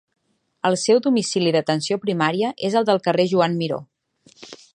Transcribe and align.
El 0.69 0.77
seu 0.83 1.01
domicili 1.07 1.51
d'atenció 1.57 1.99
primària 2.07 2.53
és 2.71 2.79
el 2.81 2.89
del 2.89 3.03
carrer 3.09 3.31
Joan 3.35 3.59
Miró. 3.61 3.79